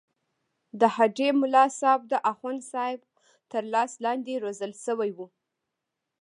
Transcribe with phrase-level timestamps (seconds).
[0.79, 3.01] د هډې ملاصاحب د اخوندصاحب
[3.51, 5.27] تر لاس لاندې روزل شوی وو.